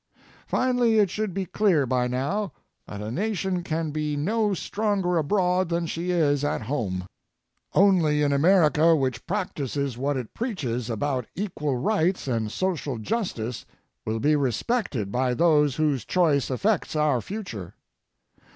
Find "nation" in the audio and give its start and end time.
3.11-3.61